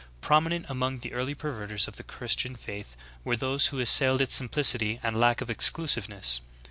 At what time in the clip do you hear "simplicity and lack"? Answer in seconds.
4.33-5.41